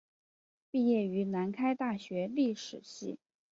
[0.71, 3.19] 毕业于南开大学历史系。